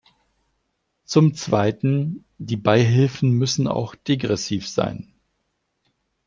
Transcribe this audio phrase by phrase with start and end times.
[1.05, 5.13] Zum zweiten, die Beihilfen müssen auch degressiv sein.